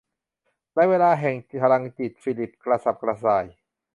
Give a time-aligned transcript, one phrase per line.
[0.73, 3.45] ในช่วงเวลาแห่งพลังจิตฟิลิปกระสับกระส่าย